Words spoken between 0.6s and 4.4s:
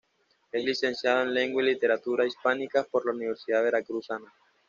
licenciado en Lengua y Literatura Hispánicas por la Universidad Veracruzana.